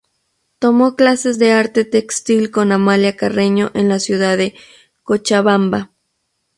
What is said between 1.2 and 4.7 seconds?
de arte textil con Amalia Carreño en la ciudad de